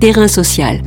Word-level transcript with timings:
Terrain 0.00 0.28
social. 0.28 0.80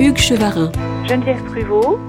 Hugues 0.00 0.18
Chevarin. 0.18 0.72
Geneviève 1.06 1.44
Pruvot. 1.44 2.00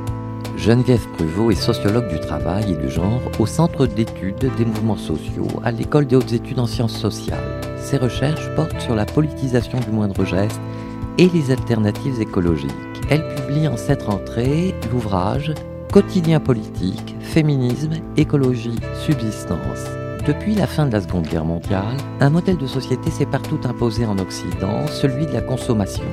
Geneviève 0.57 1.07
Pruvot 1.09 1.51
est 1.51 1.55
sociologue 1.55 2.07
du 2.07 2.19
travail 2.19 2.71
et 2.71 2.75
du 2.75 2.89
genre 2.89 3.21
au 3.37 3.45
Centre 3.45 3.85
d'études 3.85 4.49
des 4.57 4.65
mouvements 4.65 4.97
sociaux 4.97 5.47
à 5.63 5.69
l'École 5.69 6.07
des 6.07 6.15
hautes 6.15 6.33
études 6.33 6.57
en 6.57 6.65
sciences 6.65 6.97
sociales. 6.97 7.61
Ses 7.77 7.97
recherches 7.97 8.49
portent 8.55 8.81
sur 8.81 8.95
la 8.95 9.05
politisation 9.05 9.79
du 9.79 9.91
moindre 9.91 10.25
geste 10.25 10.59
et 11.19 11.29
les 11.29 11.51
alternatives 11.51 12.19
écologiques. 12.19 12.71
Elle 13.11 13.27
publie 13.35 13.67
en 13.67 13.77
cette 13.77 14.01
rentrée 14.01 14.73
l'ouvrage 14.91 15.53
Quotidien 15.93 16.39
politique, 16.39 17.15
féminisme, 17.19 17.93
écologie, 18.17 18.79
subsistance. 19.05 19.85
Depuis 20.25 20.55
la 20.55 20.65
fin 20.65 20.87
de 20.87 20.93
la 20.93 21.01
Seconde 21.01 21.27
Guerre 21.27 21.45
mondiale, 21.45 21.97
un 22.19 22.31
modèle 22.31 22.57
de 22.57 22.65
société 22.65 23.11
s'est 23.11 23.27
partout 23.27 23.59
imposé 23.63 24.03
en 24.03 24.17
Occident, 24.17 24.87
celui 24.87 25.27
de 25.27 25.33
la 25.33 25.41
consommation. 25.41 26.03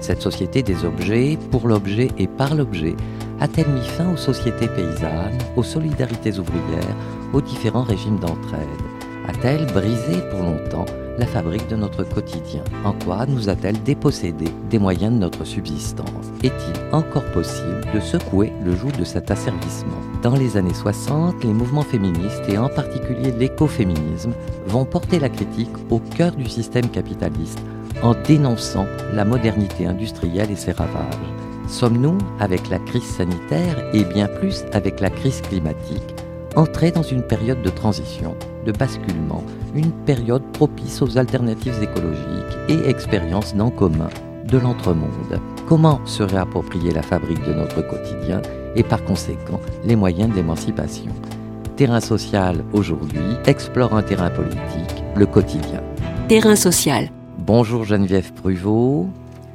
Cette 0.00 0.22
société 0.22 0.62
des 0.62 0.86
objets, 0.86 1.36
pour 1.50 1.68
l'objet 1.68 2.08
et 2.16 2.28
par 2.28 2.54
l'objet, 2.54 2.96
a-t-elle 3.40 3.68
mis 3.68 3.84
fin 3.84 4.10
aux 4.10 4.16
sociétés 4.16 4.68
paysannes, 4.68 5.36
aux 5.54 5.64
solidarités 5.64 6.38
ouvrières, 6.38 6.96
aux 7.34 7.42
différents 7.42 7.82
régimes 7.82 8.20
d'entraide? 8.20 8.68
A-t-elle 9.28 9.66
brisé 9.66 10.22
pour 10.30 10.40
longtemps 10.40 10.86
la 11.20 11.26
fabrique 11.26 11.68
de 11.68 11.76
notre 11.76 12.02
quotidien. 12.02 12.64
En 12.82 12.94
quoi 12.94 13.26
nous 13.26 13.50
a-t-elle 13.50 13.80
dépossédé 13.82 14.46
des 14.70 14.78
moyens 14.78 15.12
de 15.12 15.18
notre 15.18 15.44
subsistance? 15.44 16.26
Est-il 16.42 16.94
encore 16.94 17.30
possible 17.32 17.82
de 17.94 18.00
secouer 18.00 18.52
le 18.64 18.74
joug 18.74 18.90
de 18.98 19.04
cet 19.04 19.30
asservissement? 19.30 20.00
Dans 20.22 20.34
les 20.34 20.56
années 20.56 20.74
60, 20.74 21.44
les 21.44 21.52
mouvements 21.52 21.82
féministes 21.82 22.48
et 22.48 22.56
en 22.56 22.70
particulier 22.70 23.32
l'écoféminisme 23.32 24.32
vont 24.66 24.86
porter 24.86 25.20
la 25.20 25.28
critique 25.28 25.76
au 25.90 25.98
cœur 25.98 26.32
du 26.32 26.48
système 26.48 26.88
capitaliste 26.88 27.60
en 28.02 28.14
dénonçant 28.26 28.86
la 29.12 29.26
modernité 29.26 29.84
industrielle 29.86 30.50
et 30.50 30.56
ses 30.56 30.72
ravages. 30.72 31.04
Sommes-nous, 31.68 32.16
avec 32.40 32.70
la 32.70 32.78
crise 32.78 33.04
sanitaire 33.04 33.76
et 33.92 34.04
bien 34.04 34.26
plus 34.26 34.64
avec 34.72 35.00
la 35.00 35.10
crise 35.10 35.42
climatique, 35.42 36.14
entrés 36.56 36.92
dans 36.92 37.02
une 37.02 37.22
période 37.22 37.60
de 37.60 37.68
transition, 37.68 38.34
de 38.64 38.72
basculement, 38.72 39.44
une 39.74 39.92
période 39.92 40.42
propice 40.52 41.02
aux 41.02 41.18
alternatives 41.18 41.82
écologiques 41.82 42.58
et 42.68 42.88
expériences 42.88 43.54
d'en 43.54 43.70
commun 43.70 44.08
de 44.44 44.58
l'entremonde 44.58 45.40
Comment 45.68 46.04
se 46.06 46.22
réapproprier 46.22 46.92
la 46.92 47.02
fabrique 47.02 47.44
de 47.46 47.54
notre 47.54 47.82
quotidien 47.82 48.42
et 48.74 48.82
par 48.82 49.04
conséquent 49.04 49.60
les 49.84 49.96
moyens 49.96 50.34
d'émancipation 50.34 51.12
Terrain 51.76 52.00
social 52.00 52.64
aujourd'hui 52.72 53.36
explore 53.46 53.94
un 53.94 54.02
terrain 54.02 54.30
politique, 54.30 55.04
le 55.16 55.26
quotidien. 55.26 55.80
Terrain 56.28 56.56
social 56.56 57.08
Bonjour 57.38 57.84
Geneviève 57.84 58.32
Pruvot. 58.34 59.08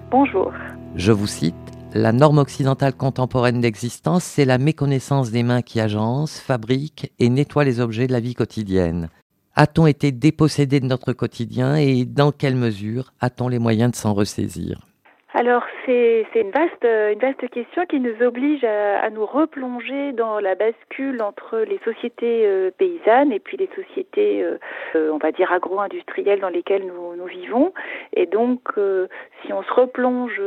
Bonjour. 0.10 0.52
Je 0.96 1.12
vous 1.12 1.28
cite 1.28 1.56
la 1.96 2.12
norme 2.12 2.40
occidentale 2.40 2.94
contemporaine 2.94 3.62
d'existence, 3.62 4.26
c'est 4.26 4.44
la 4.44 4.58
méconnaissance 4.58 5.32
des 5.32 5.44
mains 5.44 5.62
qui 5.62 5.80
agencent, 5.80 6.42
fabriquent 6.42 7.10
et 7.20 7.30
nettoient 7.30 7.64
les 7.64 7.80
objets 7.80 8.06
de 8.06 8.12
la 8.12 8.20
vie 8.20 8.34
quotidienne. 8.34 9.08
A-t-on 9.56 9.88
été 9.88 10.12
dépossédé 10.12 10.82
de 10.82 10.88
notre 10.88 11.14
quotidien 11.14 11.78
et 11.78 12.04
dans 12.04 12.34
quelle 12.34 12.58
mesure 12.58 13.14
a-t-on 13.22 13.48
les 13.48 13.60
moyens 13.60 13.92
de 13.92 13.96
s'en 13.96 14.14
ressaisir? 14.14 14.86
Alors 15.36 15.64
c'est 15.86 16.26
une 16.34 16.52
vaste 16.52 17.50
question 17.52 17.86
qui 17.88 18.00
nous 18.00 18.26
oblige 18.26 18.64
à, 18.64 19.10
nous 19.10 19.26
replonger 19.26 20.14
dans 20.14 20.40
la 20.40 20.56
bascule 20.56 21.22
entre 21.22 21.58
les 21.58 21.78
sociétés 21.84 22.48
euh, 22.48 22.72
paysannes 22.78 23.34
et 23.34 23.40
puis 23.42 23.58
les 23.58 23.70
sociétés 23.76 24.42
euh, 24.44 24.58
euh, 24.96 25.12
on 25.12 25.18
va 25.18 25.34
dire 25.34 25.52
agro-industrielles 25.52 26.40
dans 26.40 26.50
lesquelles 26.50 26.86
nous, 26.86 27.26
vivons. 27.26 27.74
Et 28.14 28.28
donc 28.28 28.60
si 29.42 29.52
on 29.52 29.64
se 29.64 29.74
replonge 29.74 30.40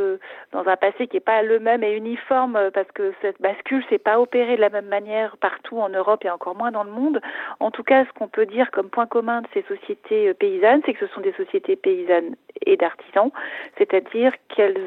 dans 0.52 0.66
un 0.66 0.76
passé 0.76 1.06
qui 1.08 1.16
n'est 1.16 1.20
pas 1.20 1.42
le 1.42 1.58
même 1.58 1.82
et 1.82 1.92
uniforme 1.92 2.70
parce 2.72 2.90
que 2.92 3.12
cette 3.20 3.40
bascule 3.42 3.84
s'est 3.90 3.98
pas 3.98 4.20
opérée 4.20 4.56
de 4.56 4.60
la 4.60 4.70
même 4.70 4.86
manière 4.86 5.36
partout 5.38 5.78
en 5.80 5.88
Europe 5.88 6.24
et 6.24 6.30
encore 6.30 6.54
moins 6.54 6.70
dans 6.70 6.84
le 6.84 6.90
monde 6.90 7.20
en 7.58 7.70
tout 7.72 7.82
cas 7.82 8.04
ce 8.04 8.12
qu'on 8.16 8.28
peut 8.28 8.46
dire 8.46 8.70
comme 8.70 8.90
point 8.90 9.06
commun 9.06 9.42
de 9.42 9.48
ces 9.54 9.62
sociétés 9.62 10.32
paysannes 10.34 10.82
c'est 10.86 10.94
que 10.94 11.04
ce 11.04 11.12
sont 11.12 11.20
des 11.20 11.32
sociétés 11.32 11.74
paysannes 11.74 12.36
et 12.64 12.76
d'artisans 12.76 13.32
c'est-à-dire 13.76 14.32
qu'elles 14.48 14.77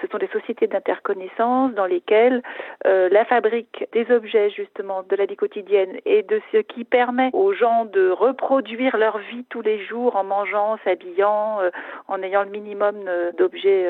ce 0.00 0.06
sont 0.08 0.18
des 0.18 0.28
sociétés 0.28 0.66
d'interconnaissance 0.66 1.72
dans 1.72 1.86
lesquelles 1.86 2.42
euh, 2.86 3.08
la 3.10 3.24
fabrique 3.24 3.86
des 3.92 4.10
objets 4.10 4.50
justement 4.50 5.02
de 5.02 5.16
la 5.16 5.26
vie 5.26 5.36
quotidienne 5.36 5.96
et 6.04 6.22
de 6.22 6.40
ce 6.52 6.58
qui 6.58 6.84
permet 6.84 7.30
aux 7.32 7.52
gens 7.52 7.84
de 7.86 8.10
reproduire 8.10 8.96
leur 8.96 9.18
vie 9.18 9.44
tous 9.48 9.62
les 9.62 9.84
jours 9.84 10.16
en 10.16 10.24
mangeant, 10.24 10.76
s'habillant, 10.84 11.60
euh, 11.60 11.70
en 12.08 12.22
ayant 12.22 12.42
le 12.42 12.50
minimum 12.50 12.96
euh, 13.06 13.32
d'objets 13.32 13.86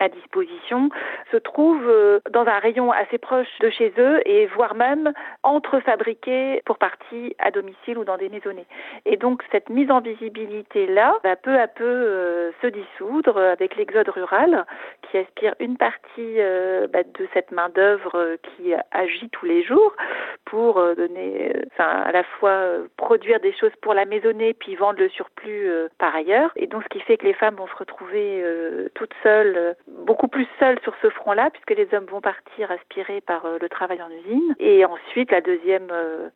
à 0.00 0.08
disposition, 0.08 0.90
se 1.30 1.36
trouve 1.36 1.82
dans 2.30 2.46
un 2.46 2.58
rayon 2.58 2.92
assez 2.92 3.18
proche 3.18 3.48
de 3.60 3.70
chez 3.70 3.92
eux 3.98 4.20
et 4.26 4.46
voire 4.46 4.74
même 4.74 5.12
entre 5.42 5.80
fabriqués 5.80 6.62
pour 6.64 6.78
partie 6.78 7.34
à 7.38 7.50
domicile 7.50 7.98
ou 7.98 8.04
dans 8.04 8.16
des 8.16 8.28
maisonnées. 8.28 8.66
Et 9.04 9.16
donc 9.16 9.42
cette 9.52 9.70
mise 9.70 9.90
en 9.90 10.00
visibilité 10.00 10.86
là 10.86 11.16
va 11.24 11.36
peu 11.36 11.58
à 11.58 11.68
peu 11.68 12.52
se 12.62 12.66
dissoudre 12.66 13.38
avec 13.38 13.76
l'exode 13.76 14.08
rural 14.08 14.64
qui 15.02 15.18
aspire 15.18 15.54
une 15.60 15.76
partie 15.76 16.40
euh, 16.40 16.86
bah, 16.88 17.02
de 17.02 17.28
cette 17.34 17.52
main 17.52 17.68
d'œuvre 17.68 18.14
euh, 18.14 18.36
qui 18.42 18.74
agit 18.90 19.28
tous 19.30 19.46
les 19.46 19.62
jours 19.62 19.94
pour 20.44 20.78
euh, 20.78 20.94
donner, 20.94 21.52
enfin 21.72 22.02
à 22.02 22.12
la 22.12 22.24
fois 22.24 22.78
produire 23.06 23.38
des 23.38 23.52
choses 23.52 23.70
pour 23.82 23.94
la 23.94 24.04
maisonnée 24.04 24.52
puis 24.52 24.74
vendre 24.74 24.98
le 24.98 25.08
surplus 25.08 25.70
par 25.98 26.12
ailleurs. 26.16 26.50
Et 26.56 26.66
donc 26.66 26.82
ce 26.82 26.88
qui 26.88 27.00
fait 27.00 27.16
que 27.16 27.24
les 27.24 27.34
femmes 27.34 27.54
vont 27.54 27.68
se 27.68 27.76
retrouver 27.76 28.44
toutes 28.94 29.14
seules, 29.22 29.76
beaucoup 29.86 30.26
plus 30.26 30.48
seules 30.58 30.80
sur 30.82 30.92
ce 31.02 31.10
front-là 31.10 31.50
puisque 31.50 31.78
les 31.78 31.86
hommes 31.94 32.06
vont 32.06 32.20
partir 32.20 32.70
aspirés 32.72 33.20
par 33.20 33.46
le 33.60 33.68
travail 33.68 34.00
en 34.02 34.10
usine. 34.10 34.54
Et 34.58 34.84
ensuite 34.84 35.30
la 35.30 35.40
deuxième 35.40 35.88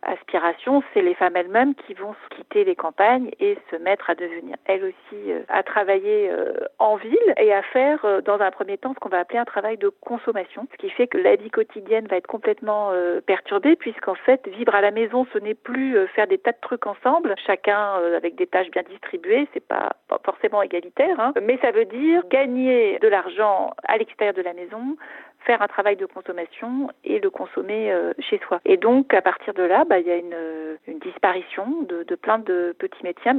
aspiration, 0.02 0.84
c'est 0.94 1.02
les 1.02 1.14
femmes 1.14 1.36
elles-mêmes 1.36 1.74
qui 1.74 1.94
vont 1.94 2.14
quitter 2.36 2.62
les 2.62 2.76
campagnes 2.76 3.30
et 3.40 3.58
se 3.70 3.76
mettre 3.76 4.08
à 4.08 4.14
devenir 4.14 4.56
elles 4.66 4.84
aussi 4.84 5.32
à 5.48 5.64
travailler 5.64 6.30
en 6.78 6.94
ville 6.96 7.34
et 7.36 7.52
à 7.52 7.62
faire 7.62 8.22
dans 8.22 8.38
un 8.40 8.50
premier 8.52 8.78
temps 8.78 8.94
ce 8.94 9.00
qu'on 9.00 9.08
va 9.08 9.18
appeler 9.18 9.40
un 9.40 9.44
travail 9.44 9.76
de 9.76 9.88
consommation, 9.88 10.68
ce 10.72 10.76
qui 10.76 10.90
fait 10.90 11.08
que 11.08 11.18
la 11.18 11.34
vie 11.34 11.50
quotidienne 11.50 12.06
va 12.06 12.16
être 12.16 12.28
complètement 12.28 12.90
euh, 12.92 13.20
perturbée 13.20 13.76
puisqu'en 13.76 14.14
fait 14.14 14.46
vivre 14.48 14.74
à 14.74 14.80
la 14.80 14.90
maison 14.90 15.26
ce 15.32 15.38
n'est 15.38 15.54
plus 15.54 15.96
euh, 15.96 16.06
faire 16.08 16.26
des 16.26 16.38
tas 16.38 16.52
de 16.52 16.59
trucs 16.60 16.86
ensemble, 16.86 17.34
chacun 17.46 17.98
euh, 17.98 18.16
avec 18.16 18.36
des 18.36 18.46
tâches 18.46 18.70
bien 18.70 18.82
distribuées, 18.88 19.48
c'est 19.52 19.66
pas, 19.66 19.90
pas 20.08 20.20
forcément 20.24 20.62
égalitaire, 20.62 21.18
hein. 21.18 21.32
mais 21.42 21.58
ça 21.62 21.70
veut 21.70 21.86
dire 21.86 22.22
gagner 22.28 22.98
de 23.00 23.08
l'argent 23.08 23.74
à 23.84 23.98
l'extérieur 23.98 24.34
de 24.34 24.42
la 24.42 24.52
maison, 24.52 24.96
faire 25.44 25.62
un 25.62 25.68
travail 25.68 25.96
de 25.96 26.06
consommation 26.06 26.88
et 27.04 27.18
le 27.18 27.30
consommer 27.30 27.92
euh, 27.92 28.12
chez 28.18 28.40
soi. 28.46 28.60
Et 28.64 28.76
donc 28.76 29.12
à 29.14 29.22
partir 29.22 29.54
de 29.54 29.62
là, 29.62 29.84
bah, 29.84 29.98
il 29.98 30.06
y 30.06 30.10
a 30.10 30.16
une, 30.16 30.36
une 30.86 30.98
disparition 30.98 31.66
de, 31.82 32.14
plein 32.14 32.38
de 32.38 32.74
petits 32.78 33.02
métiers, 33.02 33.32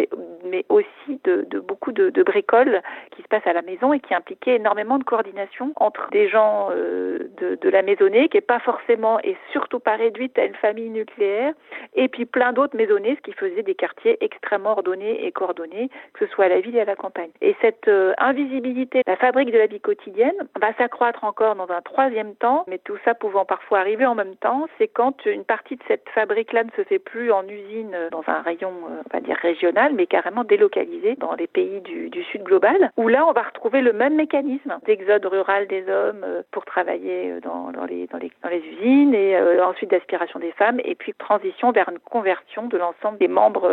mais, 0.46 0.66
aussi 0.70 1.20
de, 1.24 1.60
beaucoup 1.60 1.92
de, 1.92 2.10
de, 2.10 2.24
bricoles 2.24 2.82
qui 3.16 3.22
se 3.22 3.28
passent 3.28 3.48
à 3.48 3.54
la 3.54 3.62
maison 3.62 3.94
et 3.94 4.00
qui 4.00 4.14
impliquaient 4.14 4.56
énormément 4.56 4.98
de 4.98 5.04
coordination 5.04 5.74
entre 5.76 6.10
des 6.12 6.30
gens 6.30 6.70
euh, 6.72 7.30
de, 7.38 7.56
de 7.56 7.70
la 7.70 7.82
maisonnée, 7.82 8.30
qui 8.30 8.38
n'est 8.38 8.42
pas 8.42 8.60
forcément 8.60 9.20
et 9.24 9.36
surtout 9.52 9.80
pas 9.80 9.96
réduite 9.96 10.38
à 10.38 10.46
une 10.46 10.56
famille 10.56 10.90
nucléaire, 10.90 11.54
et 11.96 12.08
puis 12.08 12.26
plein 12.26 12.54
d'autres 12.54 12.76
maisonnées, 12.76 13.16
ce 13.16 13.22
qui 13.22 13.34
faisait 13.34 13.64
des 13.64 13.76
quartiers 13.76 14.18
extrêmement 14.22 14.72
ordonnés 14.72 15.26
et 15.26 15.32
coordonnés, 15.32 15.90
que 16.14 16.26
ce 16.26 16.32
soit 16.32 16.46
à 16.46 16.50
la 16.50 16.60
ville 16.60 16.76
et 16.76 16.82
à 16.82 16.86
la 16.86 16.96
campagne. 16.96 17.32
Et 17.42 17.56
cette 17.62 17.88
euh, 17.88 18.14
invisibilité, 18.18 19.02
la 19.06 19.18
fabrique 19.18 19.52
de 19.52 19.58
la 19.58 19.68
vie 19.68 19.82
quotidienne, 19.82 20.36
va 20.60 20.74
s'accroître 20.74 21.24
encore 21.24 21.56
dans 21.56 21.70
un 21.70 21.82
troisième 21.92 22.36
temps, 22.36 22.64
mais 22.68 22.78
tout 22.78 22.98
ça 23.04 23.14
pouvant 23.14 23.44
parfois 23.44 23.80
arriver 23.80 24.06
en 24.06 24.16
même 24.16 24.36
temps, 24.38 24.68
c'est 24.78 24.88
quand 24.88 25.26
une 25.26 25.44
partie 25.44 25.76
de 25.76 25.84
cette 25.88 26.08
fabrique-là 26.10 26.64
ne 26.64 26.72
se 26.78 26.84
fait 26.84 27.00
plus 27.00 27.32
en 27.32 27.46
usine 27.48 27.96
dans 28.12 28.24
un 28.28 28.42
rayon, 28.42 28.72
euh, 28.90 29.02
on 29.06 29.14
va 29.14 29.20
dire 29.20 29.36
régional, 29.36 29.94
mais 29.94 30.08
carrément 30.08 30.46
délocalisé 30.46 31.16
dans 31.16 31.34
les 31.36 31.48
pays 31.48 31.82
du, 31.82 32.10
du 32.10 32.24
sud 32.24 32.44
global, 32.44 32.92
où 32.96 33.08
là 33.10 33.26
on 33.28 33.34
va 33.34 33.42
retrouver 33.42 33.82
le 33.82 33.92
même 33.92 34.16
mécanisme 34.16 34.80
d'exode 34.86 35.26
rural 35.26 35.68
des 35.68 35.84
hommes 35.90 36.24
euh, 36.24 36.42
pour 36.52 36.64
travailler 36.64 37.32
euh, 37.32 37.40
dans, 37.42 37.72
dans, 37.72 37.86
les, 37.86 38.08
dans, 38.08 38.18
les, 38.18 38.32
dans 38.42 38.50
les 38.50 38.60
usines 38.60 39.14
et 39.14 39.38
ensuite 39.62 39.92
d'aspiration 39.92 40.40
des 40.40 40.52
femmes, 40.54 40.80
et 40.86 40.96
puis 40.96 41.14
transition 41.14 41.72
vers 41.72 41.90
une 41.90 42.00
conversion 42.00 42.68
de 42.68 42.78
l'ensemble 42.78 43.18
des 43.18 43.28
membres 43.28 43.68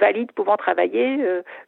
valides 0.00 0.32
pouvant 0.32 0.56
travailler 0.56 1.18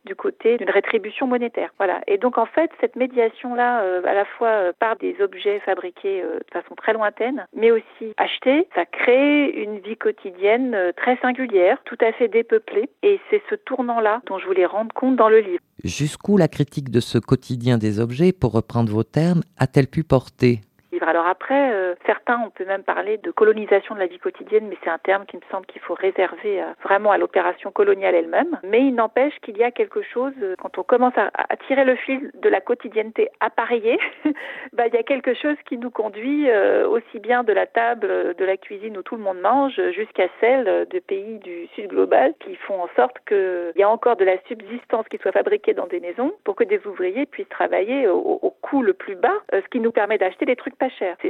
du 0.05 0.15
côté 0.15 0.57
d'une 0.57 0.71
rétribution 0.71 1.27
monétaire. 1.27 1.71
Voilà. 1.79 2.01
Et 2.07 2.19
donc 2.19 2.39
en 2.39 2.47
fait, 2.47 2.71
cette 2.81 2.97
médiation-là, 2.97 3.83
à 4.05 4.15
la 4.15 4.25
fois 4.25 4.73
par 4.79 4.97
des 4.97 5.17
objets 5.21 5.61
fabriqués 5.61 5.84
euh, 6.05 6.39
de 6.39 6.51
façon 6.53 6.75
très 6.75 6.93
lointaine, 6.93 7.47
mais 7.55 7.71
aussi 7.71 8.15
acheter, 8.17 8.69
ça 8.75 8.85
crée 8.87 9.51
une 9.51 9.79
vie 9.79 9.97
quotidienne 9.97 10.75
euh, 10.75 10.93
très 10.93 11.17
singulière, 11.19 11.79
tout 11.85 11.99
à 12.01 12.13
fait 12.13 12.29
dépeuplée. 12.29 12.89
Et 13.03 13.21
c'est 13.31 13.43
ce 13.51 13.55
tournant-là 13.55 14.23
dont 14.27 14.39
je 14.39 14.47
voulais 14.47 14.67
rendre 14.67 14.95
compte 14.95 15.17
dans 15.17 15.29
le 15.29 15.41
livre. 15.41 15.63
Jusqu'où 15.83 16.37
la 16.37 16.49
critique 16.49 16.91
de 16.91 17.01
ce 17.01 17.19
quotidien 17.19 17.79
des 17.79 18.01
objets, 18.01 18.33
pour 18.33 18.53
reprendre 18.53 18.91
vos 18.93 19.05
termes, 19.05 19.43
a-t-elle 19.59 19.89
pu 19.89 20.05
porter? 20.05 20.61
Alors 21.03 21.27
après, 21.27 21.73
euh, 21.73 21.95
certains, 22.07 22.41
on 22.45 22.51
peut 22.51 22.65
même 22.65 22.83
parler 22.83 23.19
de 23.19 23.31
colonisation 23.31 23.95
de 23.95 24.01
la 24.01 24.07
vie 24.07 24.19
quotidienne, 24.19 24.67
mais 24.69 24.77
c'est 24.83 24.91
un 24.91 24.99
terme 24.99 25.27
qui 25.27 25.37
me 25.37 25.43
semble 25.51 25.67
qu'il 25.67 25.81
faut 25.81 25.95
réserver 25.95 26.63
vraiment 26.83 27.11
à 27.11 27.19
l'opération 27.19 27.71
coloniale 27.71 28.15
elle-même. 28.15 28.59
Mais 28.63 28.81
il 28.81 28.95
n'empêche 28.95 29.35
qu'il 29.41 29.57
y 29.57 29.65
a 29.65 29.71
quelque 29.71 30.03
chose, 30.03 30.33
euh, 30.43 30.55
quand 30.61 30.79
on 30.79 30.83
commence 30.83 31.15
à, 31.17 31.31
tirer 31.67 31.85
le 31.85 31.97
fil 31.97 32.31
de 32.35 32.49
la 32.49 32.61
quotidienneté 32.61 33.29
appareillée, 33.41 33.99
bah, 34.73 34.87
il 34.87 34.95
y 34.95 34.99
a 34.99 35.03
quelque 35.03 35.35
chose 35.35 35.57
qui 35.67 35.79
nous 35.79 35.91
conduit 35.91 36.51
euh, 36.51 36.87
aussi 36.89 37.21
bien 37.21 37.45
de 37.45 37.53
la 37.53 37.67
table 37.67 38.35
de 38.35 38.45
la 38.45 38.57
cuisine 38.57 38.97
où 38.99 39.03
tout 39.03 39.17
le 39.17 39.23
monde 39.23 39.41
mange 39.41 39.81
jusqu'à 39.93 40.29
celle 40.41 40.87
de 40.91 40.99
pays 40.99 41.39
du 41.39 41.67
sud 41.75 41.89
global 41.89 42.35
qui 42.41 42.57
font 42.57 42.83
en 42.83 42.89
sorte 42.97 43.17
qu'il 43.27 43.73
y 43.77 43.83
a 43.83 43.89
encore 43.89 44.17
de 44.17 44.25
la 44.25 44.37
subsistance 44.49 45.07
qui 45.09 45.19
soit 45.19 45.33
fabriquée 45.33 45.75
dans 45.75 45.87
des 45.87 46.01
maisons 46.01 46.33
pour 46.45 46.57
que 46.57 46.65
des 46.65 46.81
ouvriers 46.87 47.27
puissent 47.27 47.49
travailler 47.49 48.09
au, 48.09 48.39
au 48.43 48.51
coût 48.63 48.83
le 48.83 48.93
plus 48.93 49.17
bas, 49.17 49.35
ce 49.53 49.69
qui 49.71 49.81
nous 49.81 49.93
permet 49.93 50.19
d'acheter 50.19 50.45
des 50.45 50.57
trucs 50.57 50.77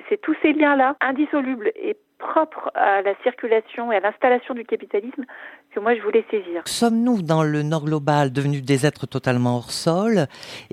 C'est 0.08 0.20
tous 0.20 0.34
ces 0.42 0.52
liens-là, 0.52 0.96
indissolubles 1.00 1.70
et 1.76 1.96
propres 2.18 2.70
à 2.74 3.02
la 3.02 3.14
circulation 3.22 3.92
et 3.92 3.96
à 3.96 4.00
l'installation 4.00 4.54
du 4.54 4.64
capitalisme 4.64 5.24
que 5.72 5.80
moi 5.80 5.94
je 5.94 6.00
voulais 6.00 6.24
saisir. 6.30 6.62
Sommes-nous 6.66 7.22
dans 7.22 7.42
le 7.42 7.62
nord 7.62 7.84
global 7.84 8.32
devenus 8.32 8.62
des 8.62 8.86
êtres 8.86 9.06
totalement 9.06 9.56
hors 9.56 9.70
sol 9.70 10.26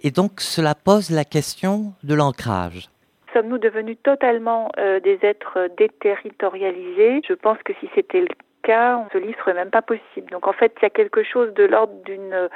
Et 0.03 0.11
donc 0.11 0.39
cela 0.39 0.75
pose 0.75 1.09
la 1.09 1.25
question 1.25 1.93
de 2.03 2.13
l'ancrage? 2.15 2.89
Sommes-nous 3.33 3.57
devenus 3.57 3.97
totalement 4.03 4.71
euh, 4.77 4.99
des 4.99 5.19
êtres 5.23 5.69
déterritorialisés? 5.77 7.21
Je 7.27 7.33
pense 7.33 7.57
que 7.63 7.73
si 7.79 7.89
c'était 7.95 8.21
le 8.21 8.27
cas, 8.63 9.03
ce 9.13 9.17
livre 9.17 9.37
serait 9.39 9.53
même 9.53 9.71
pas 9.71 9.81
possible. 9.81 10.29
Donc 10.31 10.47
en 10.47 10.53
fait, 10.53 10.73
il 10.79 10.83
y 10.83 10.85
a 10.85 10.89
quelque 10.89 11.23
chose 11.23 11.53
de 11.53 11.63
l'ordre 11.63 11.93
d'une 12.05 12.49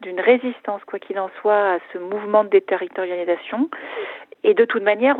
d'une 0.00 0.20
résistance, 0.20 0.82
quoi 0.86 0.98
qu'il 0.98 1.18
en 1.18 1.30
soit, 1.42 1.74
à 1.74 1.78
ce 1.92 1.98
mouvement 1.98 2.44
de 2.44 2.48
déterritorialisation 2.48 3.68
et 4.42 4.54
de 4.54 4.64
toute 4.64 4.82
manière, 4.82 5.16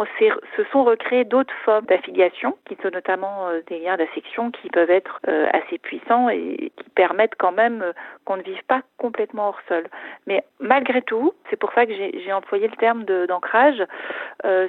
se 0.57 0.65
sont 0.73 0.85
recréées 0.85 1.25
d'autres 1.25 1.53
formes 1.65 1.85
d'affiliation, 1.85 2.57
qui 2.67 2.77
sont 2.83 2.91
notamment 2.91 3.49
euh, 3.49 3.61
des 3.69 3.79
liens 3.79 3.97
d'affection 3.97 4.51
qui 4.51 4.71
peuvent 4.71 4.91
être 4.91 5.21
euh, 5.29 5.47
assez 5.53 5.79
puissants 5.79 6.31
et 6.31 6.73
qui 6.77 6.91
permettent 6.95 7.35
quand 7.39 7.53
même 7.53 7.83
euh, 7.83 7.93
qu'on 8.25 8.39
ne 8.39 8.43
vive 8.43 8.63
pas 8.67 8.83
complètement 8.97 9.49
hors 9.49 9.61
sol. 9.69 9.85
Mais 10.27 10.43
malgré 10.59 11.03
tout, 11.03 11.35
c'est 11.51 11.57
pour 11.57 11.73
ça 11.73 11.85
que 11.85 11.93
j'ai 11.93 12.33
employé 12.33 12.69
le 12.69 12.77
terme 12.77 13.05
d'ancrage, 13.05 13.83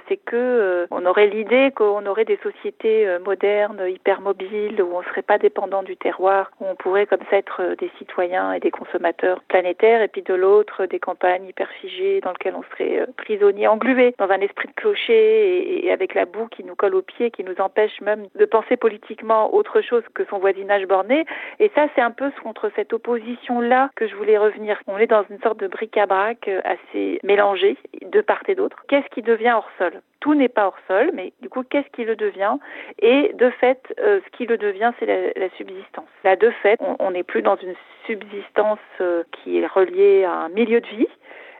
c'est 0.07 0.17
que 0.17 0.87
on 0.91 1.05
aurait 1.05 1.27
l'idée 1.27 1.71
qu'on 1.75 2.05
aurait 2.05 2.25
des 2.25 2.39
sociétés 2.41 3.17
modernes, 3.23 3.81
hyper 3.87 4.21
mobiles, 4.21 4.81
où 4.81 4.95
on 4.95 5.01
ne 5.01 5.05
serait 5.05 5.21
pas 5.21 5.37
dépendant 5.37 5.83
du 5.83 5.95
terroir, 5.97 6.51
où 6.59 6.65
on 6.65 6.75
pourrait 6.75 7.05
comme 7.05 7.19
ça 7.29 7.37
être 7.37 7.75
des 7.77 7.91
citoyens 7.97 8.53
et 8.53 8.59
des 8.59 8.71
consommateurs 8.71 9.41
planétaires, 9.47 10.01
et 10.01 10.07
puis 10.07 10.21
de 10.21 10.33
l'autre 10.33 10.85
des 10.85 10.99
campagnes 10.99 11.45
hyper 11.45 11.69
figées 11.81 12.21
dans 12.21 12.31
lesquelles 12.31 12.55
on 12.55 12.63
serait 12.75 13.05
prisonnier, 13.17 13.67
englué 13.67 14.15
dans 14.17 14.29
un 14.29 14.40
esprit 14.41 14.67
de 14.67 14.73
clocher 14.73 15.85
et, 15.85 15.91
avec 15.91 16.13
la 16.13 16.25
boue 16.25 16.47
qui 16.47 16.63
nous 16.63 16.75
colle 16.75 16.95
aux 16.95 17.01
pieds, 17.01 17.31
qui 17.31 17.43
nous 17.43 17.59
empêche 17.59 17.99
même 18.01 18.27
de 18.35 18.45
penser 18.45 18.77
politiquement 18.77 19.53
autre 19.53 19.81
chose 19.81 20.03
que 20.13 20.25
son 20.25 20.39
voisinage 20.39 20.85
borné. 20.85 21.25
Et 21.59 21.71
ça, 21.75 21.87
c'est 21.95 22.01
un 22.01 22.11
peu 22.11 22.31
contre 22.43 22.71
cette 22.75 22.93
opposition-là 22.93 23.89
que 23.95 24.07
je 24.07 24.15
voulais 24.15 24.37
revenir. 24.37 24.79
On 24.87 24.97
est 24.97 25.07
dans 25.07 25.23
une 25.29 25.39
sorte 25.39 25.59
de 25.59 25.67
bric-à-brac 25.67 26.47
euh, 26.47 26.61
assez 26.63 27.19
mélangé 27.23 27.77
de 28.01 28.21
part 28.21 28.41
et 28.47 28.55
d'autre. 28.55 28.77
Qu'est-ce 28.87 29.07
qui 29.13 29.21
devient 29.21 29.53
hors 29.55 29.69
sol? 29.77 30.01
Tout 30.19 30.35
n'est 30.35 30.49
pas 30.49 30.67
hors 30.67 30.77
sol, 30.87 31.11
mais 31.13 31.33
du 31.41 31.49
coup, 31.49 31.63
qu'est-ce 31.63 31.89
qui 31.89 32.03
le 32.03 32.15
devient? 32.15 32.57
Et 32.99 33.31
de 33.33 33.49
fait, 33.49 33.81
euh, 33.99 34.19
ce 34.23 34.37
qui 34.37 34.45
le 34.45 34.57
devient, 34.57 34.91
c'est 34.99 35.05
la, 35.05 35.49
subsistance. 35.57 36.07
Là, 36.23 36.35
de 36.35 36.49
fait, 36.61 36.79
on 36.99 37.11
n'est 37.11 37.23
plus 37.23 37.41
dans 37.41 37.55
une 37.57 37.73
subsistance 38.05 38.79
euh, 38.99 39.23
qui 39.31 39.59
est 39.59 39.67
reliée 39.67 40.23
à 40.23 40.33
un 40.33 40.49
milieu 40.49 40.81
de 40.81 40.87
vie, 40.87 41.07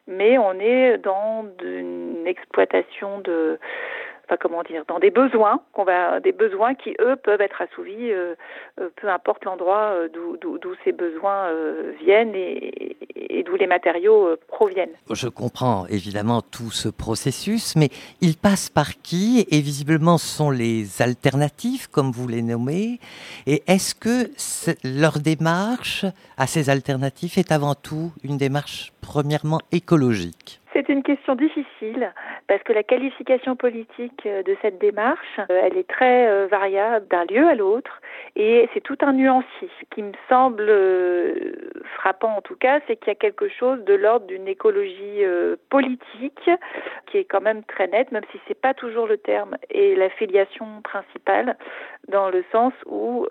mais 0.08 0.38
on 0.38 0.54
est 0.60 0.98
dans 0.98 1.46
une 1.64 2.26
exploitation 2.26 3.20
de 3.20 3.60
comment 4.38 4.64
dire, 4.64 4.84
dans 4.88 5.00
des 5.00 5.12
besoins 5.12 5.62
qu'on 5.74 5.84
va, 5.84 6.20
des 6.20 6.32
besoins 6.32 6.76
qui 6.76 6.96
eux 7.00 7.16
peuvent 7.16 7.42
être 7.42 7.62
assouvis, 7.62 8.12
euh, 8.12 8.36
euh, 8.80 8.90
peu 8.96 9.10
importe 9.10 9.46
l'endroit 9.46 9.92
euh, 9.94 10.08
d'où 10.12 10.76
ces 10.84 10.92
besoins 10.92 11.50
viennent 12.00 12.36
et, 12.36 12.96
et 13.16 13.44
d'où 13.44 13.56
les 13.56 13.68
matériaux 13.68 14.36
proviennent. 14.48 14.96
Je 15.12 15.28
comprends 15.28 15.86
évidemment 15.88 16.42
tout 16.42 16.72
ce 16.72 16.90
processus, 16.90 17.76
mais 17.76 17.90
il 18.22 18.38
passe 18.38 18.70
par 18.70 19.02
qui? 19.02 19.46
Et 19.52 19.62
visiblement, 19.62 20.18
ce 20.18 20.28
sont 20.28 20.52
les 20.52 21.02
alternatives, 21.02 21.90
comme 21.90 22.12
vous 22.12 22.28
les 22.28 22.42
nommez. 22.42 23.00
Et 23.48 23.64
est-ce 23.68 23.96
que 23.96 24.30
leur 24.84 25.20
démarche 25.20 26.06
à 26.38 26.48
ces 26.48 26.70
alternatives 26.70 27.38
est 27.38 27.52
avant 27.52 27.76
tout 27.76 28.12
une 28.24 28.38
démarche 28.38 28.94
premièrement 29.02 29.60
écologique? 29.72 30.61
C'est 30.82 30.94
une 30.94 31.04
question 31.04 31.36
difficile 31.36 32.14
parce 32.48 32.64
que 32.64 32.74
la 32.74 32.84
qualification 32.84 33.56
politique 33.56 34.26
euh, 34.26 34.44
de 34.44 34.56
cette 34.62 34.80
démarche, 34.80 35.40
euh, 35.40 35.62
elle 35.64 35.78
est 35.78 35.88
très 35.88 36.28
euh, 36.28 36.48
variable 36.48 37.08
d'un 37.08 37.26
lieu 37.26 37.48
à 37.48 37.56
l'autre 37.56 38.02
et 38.36 38.70
c'est 38.74 38.82
tout 38.82 38.98
un 39.02 39.14
nuancier. 39.14 39.70
Ce 39.80 39.86
qui 39.94 40.02
me 40.02 40.14
semble 40.30 40.72
frappant 41.96 42.38
en 42.38 42.42
tout 42.42 42.56
cas, 42.56 42.80
c'est 42.88 42.96
qu'il 42.96 43.10
y 43.10 43.12
a 43.12 43.16
quelque 43.16 43.50
chose 43.50 43.84
de 43.84 43.94
l'ordre 43.94 44.26
d'une 44.28 44.48
écologie 44.48 45.22
politique 45.70 46.50
qui 47.08 47.18
est 47.18 47.26
quand 47.26 47.42
même 47.42 47.64
très 47.64 47.88
nette, 47.88 48.12
même 48.12 48.24
si 48.32 48.40
c'est 48.48 48.60
pas 48.60 48.74
toujours 48.74 49.08
le 49.08 49.18
terme 49.18 49.58
et 49.70 49.96
l'affiliation 49.96 50.82
principale, 50.84 51.58
dans 52.08 52.30
le 52.30 52.44
sens 52.52 52.74
où 52.86 53.28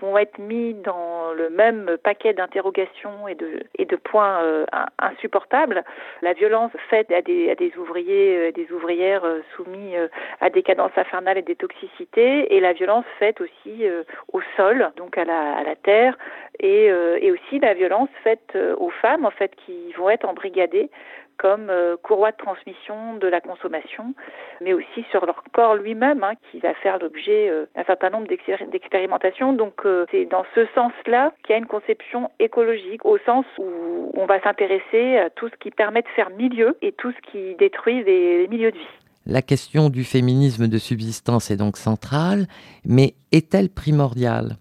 vont 0.00 0.18
être 0.18 0.38
mis 0.38 0.74
dans 0.74 1.32
le 1.32 1.50
même 1.50 1.96
paquet 2.02 2.32
d'interrogations 2.32 3.26
et 3.28 3.34
de, 3.34 3.64
et 3.76 3.86
de 3.86 3.96
points 3.96 4.64
insupportables 4.98 5.84
la 6.22 6.32
violence 6.32 6.72
à 6.94 7.22
des, 7.22 7.50
à 7.50 7.54
des 7.54 7.72
ouvriers, 7.76 8.36
euh, 8.36 8.52
des 8.52 8.70
ouvrières 8.72 9.24
euh, 9.24 9.40
soumis 9.54 9.96
euh, 9.96 10.08
à 10.40 10.50
des 10.50 10.62
cadences 10.62 10.96
infernales 10.96 11.38
et 11.38 11.42
des 11.42 11.56
toxicités, 11.56 12.54
et 12.54 12.60
la 12.60 12.72
violence 12.72 13.04
faite 13.18 13.40
aussi 13.40 13.86
au 14.32 14.40
sol, 14.56 14.90
donc 14.96 15.18
à 15.18 15.24
la, 15.24 15.56
à 15.56 15.62
la 15.62 15.76
terre, 15.76 16.16
et, 16.60 16.86
et 16.86 17.30
aussi 17.30 17.58
la 17.58 17.74
violence 17.74 18.08
faite 18.22 18.56
aux 18.78 18.90
femmes, 18.90 19.24
en 19.24 19.30
fait, 19.30 19.52
qui 19.64 19.92
vont 19.96 20.10
être 20.10 20.28
embrigadées 20.28 20.90
comme 21.38 21.68
euh, 21.70 21.96
courroie 22.02 22.32
de 22.32 22.36
transmission 22.36 23.16
de 23.16 23.26
la 23.26 23.40
consommation, 23.40 24.14
mais 24.60 24.72
aussi 24.72 25.04
sur 25.10 25.26
leur 25.26 25.42
corps 25.52 25.74
lui-même, 25.74 26.22
hein, 26.22 26.32
qui 26.50 26.58
va 26.60 26.74
faire 26.74 26.98
l'objet 26.98 27.48
euh, 27.48 27.66
d'un 27.74 27.84
certain 27.84 28.10
nombre 28.10 28.26
d'expérimentations. 28.28 29.52
Donc 29.52 29.74
euh, 29.84 30.06
c'est 30.10 30.26
dans 30.26 30.44
ce 30.54 30.66
sens-là 30.74 31.32
qu'il 31.42 31.52
y 31.52 31.56
a 31.56 31.58
une 31.58 31.66
conception 31.66 32.30
écologique, 32.38 33.04
au 33.04 33.18
sens 33.18 33.44
où 33.58 34.12
on 34.14 34.26
va 34.26 34.40
s'intéresser 34.40 35.18
à 35.18 35.30
tout 35.30 35.48
ce 35.48 35.56
qui 35.56 35.70
permet 35.70 36.02
de 36.02 36.08
faire 36.08 36.30
milieu 36.30 36.76
et 36.82 36.92
tout 36.92 37.12
ce 37.12 37.30
qui 37.30 37.54
détruit 37.56 38.02
les 38.04 38.46
milieux 38.48 38.72
de 38.72 38.78
vie. 38.78 38.98
La 39.26 39.40
question 39.40 39.88
du 39.88 40.04
féminisme 40.04 40.68
de 40.68 40.76
subsistance 40.76 41.50
est 41.50 41.56
donc 41.56 41.78
centrale, 41.78 42.46
mais 42.84 43.14
est-elle 43.32 43.70
primordiale? 43.70 44.56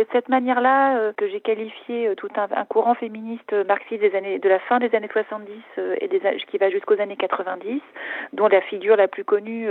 C'est 0.00 0.06
de 0.06 0.12
cette 0.12 0.28
manière-là 0.30 0.96
euh, 0.96 1.12
que 1.14 1.28
j'ai 1.28 1.40
qualifié 1.40 2.08
euh, 2.08 2.14
tout 2.14 2.28
un, 2.36 2.64
courant 2.64 2.94
féministe 2.94 3.52
marxiste 3.66 4.00
des 4.00 4.14
années, 4.14 4.38
de 4.38 4.48
la 4.48 4.58
fin 4.60 4.78
des 4.78 4.94
années 4.94 5.10
70 5.12 5.52
euh, 5.78 5.96
et 6.00 6.08
des, 6.08 6.20
qui 6.48 6.56
va 6.56 6.70
jusqu'aux 6.70 6.98
années 7.00 7.16
90, 7.16 7.82
dont 8.32 8.48
la 8.48 8.62
figure 8.62 8.96
la 8.96 9.08
plus 9.08 9.24
connue 9.24 9.68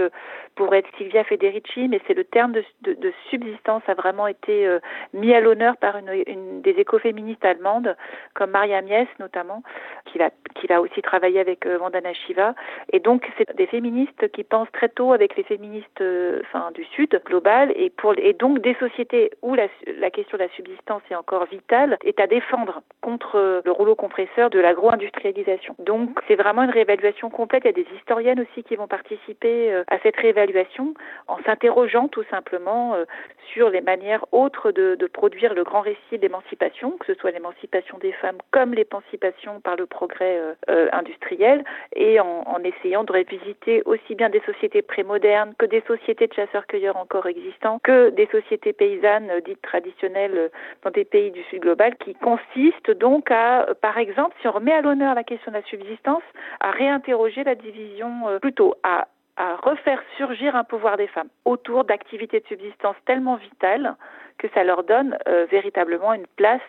pourrait 0.56 0.80
être 0.80 0.90
Silvia 0.98 1.24
Federici, 1.24 1.88
mais 1.88 2.00
c'est 2.06 2.14
le 2.14 2.24
terme 2.24 2.52
de, 2.52 2.64
de, 2.84 3.14
subsistance 3.30 3.82
a 3.88 3.94
vraiment 3.94 4.28
été 4.28 4.68
mis 5.14 5.34
à 5.34 5.40
l'honneur 5.40 5.78
par 5.78 5.98
une, 5.98 6.62
des 6.62 6.72
écoféministes 6.72 7.44
allemandes, 7.46 7.96
comme 8.34 8.52
Maria 8.52 8.82
Mies 8.82 9.08
notamment, 9.20 9.64
qui 10.06 10.18
va, 10.18 10.30
qui 10.56 10.68
va 10.68 10.82
aussi 10.82 11.02
travailler 11.02 11.40
avec 11.40 11.66
Vandana 11.66 12.14
Shiva. 12.14 12.56
Et 12.92 13.00
donc, 13.00 13.28
c'est 13.38 13.56
des 13.56 13.68
féministes 13.68 14.30
qui 14.32 14.44
pensent 14.44 14.72
très 14.74 14.90
tôt 14.90 15.14
avec 15.14 15.36
les 15.36 15.44
féministes 15.44 16.04
enfin, 16.42 16.72
du 16.74 16.84
Sud 16.86 17.22
global 17.26 17.72
et, 17.76 17.90
pour, 17.90 18.14
et 18.18 18.34
donc 18.34 18.60
des 18.60 18.76
sociétés 18.76 19.32
où 19.42 19.56
la, 19.56 19.68
la 19.98 20.10
question 20.20 20.38
de 20.38 20.44
la 20.44 20.50
subsistance 20.50 21.02
est 21.10 21.16
encore 21.16 21.46
vitale, 21.46 21.98
est 22.04 22.20
à 22.20 22.28
défendre 22.28 22.82
contre 23.02 23.62
le 23.64 23.72
rouleau 23.72 23.96
compresseur 23.96 24.50
de 24.50 24.60
l'agro-industrialisation. 24.60 25.76
Donc 25.80 26.20
c'est 26.28 26.36
vraiment 26.36 26.64
une 26.64 26.72
réévaluation 26.72 27.30
complète. 27.30 27.64
Il 27.64 27.68
y 27.68 27.70
a 27.70 27.84
des 27.84 27.88
historiennes 27.98 28.42
aussi 28.42 28.64
qui 28.64 28.76
vont 28.76 28.88
participer 28.88 29.72
euh, 29.72 29.84
à 29.88 29.98
cette 30.00 30.18
réévaluation 30.18 30.94
en 31.28 31.38
s'interrogeant 31.46 32.10
tout 32.10 32.26
simplement 32.30 32.96
euh, 32.96 33.06
sur 33.54 33.70
les 33.70 33.80
manières 33.80 34.26
autres 34.34 34.72
de, 34.72 34.98
produire 35.12 35.54
le 35.54 35.64
grand 35.64 35.82
récit 35.82 36.20
d'émancipation, 36.20 36.92
que 36.98 37.06
ce 37.08 37.14
soit 37.16 37.32
l'émancipation 37.32 37.98
des 37.98 38.12
femmes 38.12 38.38
comme 38.52 38.74
l'émancipation 38.74 39.60
par 39.60 39.76
le 39.76 39.86
progrès 39.86 40.40
euh, 40.70 40.88
industriel, 40.92 41.64
et 41.96 42.20
en, 42.20 42.44
en 42.46 42.64
essayant 42.64 43.04
de 43.04 43.12
revisiter 43.12 43.82
aussi 43.86 44.16
bien 44.16 44.30
des 44.30 44.42
sociétés 44.42 44.84
prémodernes 44.84 45.54
que 45.58 45.66
des 45.66 45.82
sociétés 45.88 46.28
de 46.28 46.34
chasseurs-cueilleurs 46.34 46.96
encore 46.98 47.26
existants, 47.26 47.80
que 47.84 48.10
des 48.12 48.28
sociétés 48.28 48.72
paysannes 48.72 49.32
dites 49.46 49.62
traditionnelles 49.62 49.99
euh, 50.04 50.50
dans 50.84 50.92
des 50.92 51.06
pays 51.06 51.32
du 51.32 51.44
Sud 51.44 51.62
global 51.62 51.96
qui 51.98 52.14
consiste 52.16 52.92
donc 52.92 53.32
à, 53.32 53.70
euh, 53.70 53.74
par 53.74 53.98
exemple, 53.98 54.36
si 54.42 54.48
on 54.48 54.52
remet 54.52 54.72
à 54.72 54.82
l'honneur 54.82 55.16
la 55.16 55.24
question 55.24 55.52
de 55.52 55.58
la 55.58 55.64
subsistance, 55.64 56.24
à 56.60 56.72
réinterroger 56.72 57.44
la 57.44 57.56
division, 57.56 58.28
euh, 58.28 58.40
plutôt 58.40 58.76
à 58.84 59.08
à 59.42 59.56
refaire 59.56 60.04
surgir 60.18 60.58
un 60.58 60.66
pouvoir 60.66 60.98
des 60.98 61.08
femmes 61.08 61.30
autour 61.46 61.86
d'activités 61.86 62.42
de 62.42 62.48
subsistance 62.48 62.98
tellement 63.06 63.38
vitales 63.38 63.96
que 64.38 64.48
ça 64.54 64.66
leur 64.66 64.84
donne 64.84 65.18
véritablement 65.50 66.12
une 66.12 66.28
place 66.36 66.60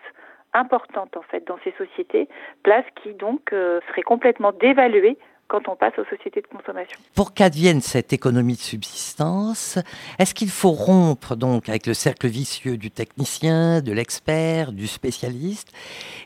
importante 0.53 1.17
en 1.17 1.23
fait 1.23 1.45
dans 1.49 1.59
ces 1.65 1.73
sociétés, 1.73 2.29
place 2.63 2.85
qui 3.03 3.13
donc 3.15 3.51
serait 3.51 4.03
complètement 4.03 4.53
dévaluée 4.53 5.19
quand 5.51 5.69
on 5.69 5.77
passe 5.77 5.99
aux 5.99 6.05
sociétés 6.05 6.41
de 6.41 6.47
consommation. 6.47 6.99
Pour 7.15 7.35
qu'advienne 7.35 7.81
cette 7.81 8.13
économie 8.13 8.55
de 8.55 8.61
subsistance, 8.61 9.79
est-ce 10.19 10.33
qu'il 10.33 10.49
faut 10.49 10.71
rompre 10.71 11.35
donc 11.37 11.69
avec 11.69 11.87
le 11.87 11.95
cercle 11.95 12.29
vicieux 12.29 12.77
du 12.77 12.91
technicien, 12.91 13.81
de 13.81 13.93
l'expert, 13.93 14.73
du 14.73 14.87
spécialiste? 14.87 15.73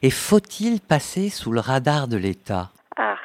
Et 0.02 0.10
faut-il 0.10 0.80
passer 0.80 1.30
sous 1.30 1.52
le 1.52 1.60
radar 1.60 2.06
de 2.06 2.18
l'État? 2.18 2.68
Ah. 2.96 3.16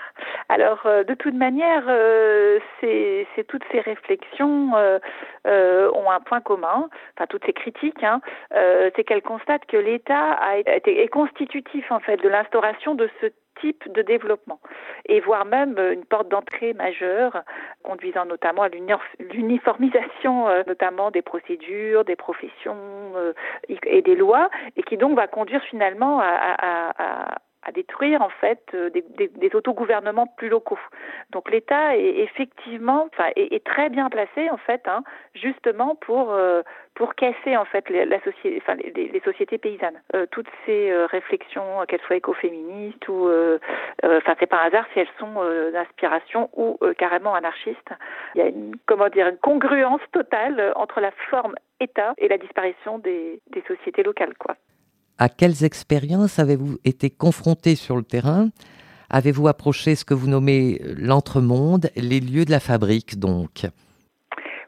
Alors, 0.52 0.82
euh, 0.88 1.04
de 1.04 1.14
toute 1.14 1.36
manière, 1.36 1.84
euh, 1.88 2.58
c'est 2.82 3.28
toutes 3.48 3.64
ces 3.72 3.80
réflexions 3.82 4.72
euh, 4.76 5.92
ont 5.94 6.10
un 6.10 6.20
point 6.20 6.42
commun, 6.42 6.90
enfin 7.16 7.28
toutes 7.30 7.46
ces 7.46 7.54
critiques, 7.54 8.04
hein, 8.04 8.20
c'est 8.52 9.04
qu'elles 9.04 9.22
constatent 9.22 9.66
que 9.68 9.78
l'État 9.78 10.38
est 10.66 11.08
constitutif 11.08 11.92
en 11.92 12.00
fait 12.00 12.18
de 12.18 12.28
l'instauration 12.28 12.96
de 12.96 13.10
ce 13.22 13.28
type 13.62 13.92
de 13.92 14.02
développement. 14.02 14.60
Et 15.06 15.20
voire 15.20 15.46
même 15.46 15.78
une 15.78 16.06
porte 16.06 16.30
d'entrée 16.30 16.74
majeure 16.74 17.44
conduisant 17.84 18.26
notamment 18.26 18.64
à 18.64 18.70
l'uniformisation 18.70 20.48
notamment 20.68 21.12
des 21.12 21.22
procédures, 21.22 22.04
des 22.06 22.16
professions 22.16 23.14
et 23.68 24.02
des 24.02 24.16
lois 24.16 24.50
et 24.76 24.84
qui 24.84 24.98
donc 24.98 25.16
va 25.16 25.28
conduire 25.28 25.64
finalement 25.64 26.20
à 26.20 26.28
à 26.30 27.38
détruire 27.72 28.22
en 28.22 28.30
fait 28.30 28.62
euh, 28.74 28.90
des, 28.90 29.04
des, 29.18 29.28
des 29.28 29.56
autogouvernements 29.56 30.28
plus 30.28 30.50
locaux. 30.50 30.80
Donc 31.32 31.52
l'État 31.52 31.96
est 31.98 32.20
effectivement, 32.20 33.08
enfin, 33.12 33.30
est, 33.36 33.64
très 33.64 33.90
bien 33.90 34.10
placé 34.10 34.50
en 34.50 34.58
fait, 34.58 34.82
hein, 34.88 35.04
justement 35.34 35.96
pour 35.96 36.32
euh, 36.32 36.62
pour 36.96 37.16
casser 37.16 37.56
en 37.58 37.66
fait 37.66 37.90
les, 37.90 38.06
la 38.06 38.20
société, 38.22 38.62
enfin, 38.62 38.76
les, 38.76 39.10
les, 39.10 39.20
sociétés 39.22 39.58
paysannes. 39.58 40.02
Euh, 40.16 40.26
toutes 40.32 40.50
ces 40.66 40.92
réflexions, 41.06 41.86
qu'elles 41.88 42.02
soient 42.02 42.16
écoféministes 42.16 43.08
ou, 43.08 43.30
enfin 44.04 44.36
c'est 44.40 44.48
pas 44.48 44.62
un 44.64 44.68
hasard 44.68 44.86
si 44.94 45.00
elles 45.00 45.16
sont 45.20 45.44
d'inspiration 45.72 46.50
ou 46.54 46.78
carrément 46.98 47.36
anarchistes. 47.36 47.94
Il 48.36 48.40
y 48.40 48.44
a 48.44 48.48
une 48.48 48.76
comment 48.86 49.10
dire 49.10 49.28
une 49.28 49.38
congruence 49.38 50.02
totale 50.12 50.74
entre 50.76 51.00
la 51.00 51.12
forme 51.30 51.56
État 51.80 52.14
et 52.18 52.28
la 52.28 52.38
disparition 52.38 53.00
des, 53.00 53.42
des 53.52 53.62
sociétés 53.68 54.04
locales, 54.04 54.36
quoi. 54.38 54.56
À 55.22 55.28
quelles 55.28 55.66
expériences 55.66 56.40
avez-vous 56.40 56.78
été 56.86 57.10
confronté 57.10 57.76
sur 57.76 57.98
le 57.98 58.04
terrain? 58.04 58.48
Avez-vous 59.10 59.50
approché 59.50 59.96
ce 59.96 60.06
que 60.06 60.14
vous 60.14 60.30
nommez 60.30 60.80
l'entremonde, 60.98 61.90
les 61.98 62.22
lieux 62.22 62.46
de 62.46 62.52
la 62.52 62.62
fabrique 62.62 63.20
donc? 63.20 63.66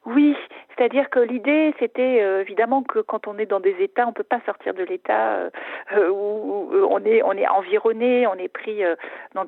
Oui, 0.06 0.36
c'est-à-dire 0.76 1.10
que 1.10 1.20
l'idée, 1.20 1.74
c'était 1.80 2.22
euh, 2.22 2.42
évidemment 2.42 2.84
que 2.84 3.00
quand 3.00 3.28
on 3.28 3.38
est 3.38 3.46
dans 3.46 3.62
des 3.62 3.76
États, 3.80 4.04
on 4.06 4.10
ne 4.10 4.14
peut 4.14 4.24
pas 4.24 4.42
sortir 4.46 4.74
de 4.74 4.84
l'État 4.84 5.36
euh, 5.36 5.50
euh, 5.94 6.10
où, 6.10 6.70
on 6.90 7.00
est 7.06 7.24
on 7.24 7.32
est 7.34 7.48
environné, 7.48 8.28
on 8.28 8.34
est 8.34 8.50
pris 8.50 8.82
dans 9.36 9.46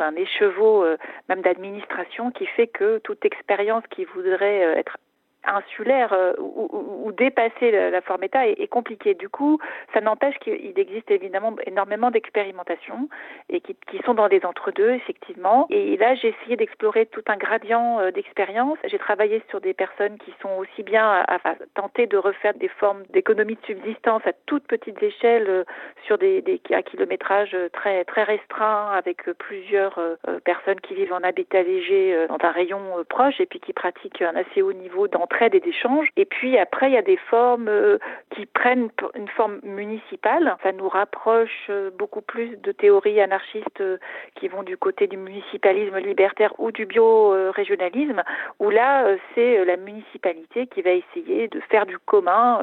un 0.00 0.16
écheveau 0.16 0.84
même 1.28 1.42
d'administration 1.42 2.32
qui 2.32 2.46
fait 2.46 2.66
que 2.66 2.98
toute 2.98 3.24
expérience 3.24 3.84
qui 3.90 4.04
voudrait 4.06 4.62
être 4.76 4.96
insulaire 5.44 6.12
euh, 6.12 6.34
ou, 6.38 6.68
ou, 7.04 7.12
dépasser 7.12 7.70
la, 7.70 8.00
forme 8.02 8.24
État 8.24 8.46
est, 8.46 8.60
est, 8.60 8.68
compliqué. 8.68 9.14
Du 9.14 9.28
coup, 9.28 9.58
ça 9.92 10.00
n'empêche 10.00 10.38
qu'il 10.38 10.78
existe 10.78 11.10
évidemment 11.10 11.54
énormément 11.66 12.10
d'expérimentations 12.10 13.08
et 13.48 13.60
qui, 13.60 13.76
qui, 13.90 13.98
sont 14.04 14.14
dans 14.14 14.28
des 14.28 14.44
entre-deux, 14.44 14.90
effectivement. 14.90 15.66
Et 15.70 15.96
là, 15.96 16.14
j'ai 16.14 16.28
essayé 16.28 16.56
d'explorer 16.56 17.06
tout 17.06 17.22
un 17.26 17.36
gradient 17.36 18.00
euh, 18.00 18.10
d'expérience. 18.10 18.78
J'ai 18.84 18.98
travaillé 18.98 19.42
sur 19.48 19.60
des 19.60 19.74
personnes 19.74 20.18
qui 20.18 20.32
sont 20.42 20.52
aussi 20.58 20.82
bien 20.82 21.06
à, 21.06 21.34
à 21.34 21.54
tenter 21.74 22.06
de 22.06 22.16
refaire 22.16 22.54
des 22.54 22.68
formes 22.68 23.02
d'économie 23.10 23.56
de 23.56 23.66
subsistance 23.66 24.22
à 24.26 24.32
toutes 24.46 24.66
petites 24.66 25.02
échelles 25.02 25.48
euh, 25.48 25.64
sur 26.06 26.18
des, 26.18 26.42
des 26.42 26.60
à 26.70 26.82
kilométrage 26.82 27.56
très 27.72 28.04
très 28.04 28.22
restreint 28.22 28.92
avec 28.92 29.24
plusieurs 29.38 29.98
personnes 30.44 30.80
qui 30.80 30.94
vivent 30.94 31.12
en 31.12 31.22
habitat 31.22 31.62
léger 31.62 32.26
dans 32.28 32.38
un 32.42 32.50
rayon 32.50 32.80
proche 33.08 33.40
et 33.40 33.46
puis 33.46 33.60
qui 33.60 33.72
pratiquent 33.72 34.22
un 34.22 34.36
assez 34.36 34.62
haut 34.62 34.72
niveau 34.72 35.08
dans 35.08 35.26
d'entraide 35.30 35.54
et 35.54 35.60
d'échange. 35.60 36.08
Et 36.16 36.24
puis 36.24 36.58
après, 36.58 36.90
il 36.90 36.94
y 36.94 36.96
a 36.96 37.02
des 37.02 37.16
formes 37.16 37.68
euh, 37.68 37.98
qui 38.34 38.46
prennent 38.46 38.88
une 39.14 39.28
forme 39.28 39.60
municipale. 39.62 40.56
Ça 40.62 40.72
nous 40.72 40.88
rapproche 40.88 41.66
euh, 41.70 41.90
beaucoup 41.96 42.20
plus 42.20 42.56
de 42.56 42.72
théories 42.72 43.20
anarchistes 43.20 43.80
euh, 43.80 43.98
qui 44.34 44.48
vont 44.48 44.62
du 44.62 44.76
côté 44.76 45.06
du 45.06 45.16
municipalisme 45.16 45.98
libertaire 45.98 46.52
ou 46.58 46.72
du 46.72 46.86
bio-régionalisme, 46.86 48.22
où 48.58 48.70
là, 48.70 49.06
c'est 49.34 49.64
la 49.64 49.76
municipalité 49.76 50.66
qui 50.66 50.82
va 50.82 50.90
essayer 50.90 51.48
de 51.48 51.60
faire 51.70 51.86
du 51.86 51.98
commun, 51.98 52.60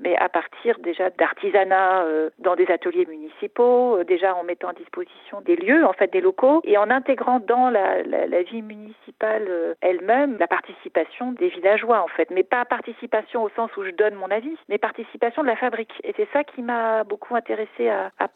mais 0.00 0.16
à 0.16 0.28
partir 0.28 0.78
déjà 0.80 1.10
d'artisanat 1.10 2.04
dans 2.38 2.56
des 2.56 2.66
ateliers 2.70 3.06
municipaux, 3.06 4.02
déjà 4.04 4.34
en 4.34 4.44
mettant 4.44 4.68
à 4.68 4.72
disposition 4.72 5.40
des 5.42 5.56
lieux, 5.56 5.84
en 5.84 5.92
fait 5.92 6.12
des 6.12 6.20
locaux, 6.20 6.60
et 6.64 6.76
en 6.76 6.90
intégrant 6.90 7.40
dans 7.40 7.70
la, 7.70 8.02
vie 8.42 8.62
municipale 8.62 9.76
elle-même 9.80 10.36
la 10.38 10.48
participation 10.48 11.32
des 11.32 11.48
villageois 11.48 12.01
en 12.02 12.08
fait, 12.08 12.30
mais 12.30 12.42
pas 12.42 12.64
participation 12.64 13.42
au 13.42 13.48
sens 13.50 13.74
où 13.76 13.84
je 13.84 13.90
donne 13.90 14.14
mon 14.14 14.30
avis, 14.30 14.56
mais 14.68 14.78
participation 14.78 15.42
de 15.42 15.46
la 15.46 15.56
fabrique. 15.56 15.92
Et 16.04 16.12
c'est 16.16 16.28
ça 16.32 16.44
qui 16.44 16.62
m'a 16.62 17.04
beaucoup 17.04 17.34
intéressé 17.34 17.88
à, 17.88 18.10
à 18.18 18.28